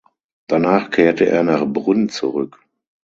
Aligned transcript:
Danach 0.47 0.89
kehrte 0.89 1.27
er 1.27 1.43
nach 1.43 1.63
Brünn 1.67 2.09
zurück. 2.09 2.57